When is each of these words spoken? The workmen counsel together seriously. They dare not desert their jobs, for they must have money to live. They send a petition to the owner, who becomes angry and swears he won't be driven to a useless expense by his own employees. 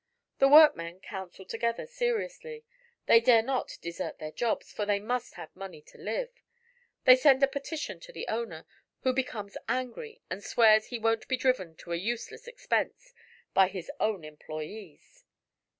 The 0.39 0.47
workmen 0.47 0.99
counsel 0.99 1.45
together 1.45 1.85
seriously. 1.85 2.65
They 3.05 3.21
dare 3.21 3.43
not 3.43 3.77
desert 3.83 4.17
their 4.17 4.31
jobs, 4.31 4.73
for 4.73 4.83
they 4.83 4.99
must 4.99 5.35
have 5.35 5.55
money 5.55 5.79
to 5.83 5.99
live. 5.99 6.31
They 7.05 7.15
send 7.15 7.43
a 7.43 7.47
petition 7.47 7.99
to 7.99 8.11
the 8.11 8.27
owner, 8.27 8.65
who 9.01 9.13
becomes 9.13 9.57
angry 9.69 10.23
and 10.27 10.43
swears 10.43 10.87
he 10.87 10.97
won't 10.97 11.27
be 11.27 11.37
driven 11.37 11.75
to 11.75 11.91
a 11.93 11.97
useless 11.97 12.47
expense 12.47 13.13
by 13.53 13.67
his 13.67 13.91
own 13.99 14.23
employees. 14.25 15.23